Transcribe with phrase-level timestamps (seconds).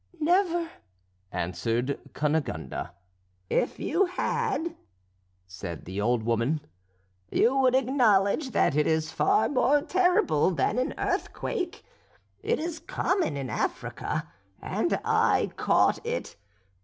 [0.19, 0.67] "Never,"
[1.31, 2.89] answered Cunegonde.
[3.51, 4.75] "If you had,"
[5.45, 6.61] said the old woman,
[7.31, 11.83] "you would acknowledge that it is far more terrible than an earthquake.
[12.41, 14.27] It is common in Africa,
[14.59, 16.35] and I caught it.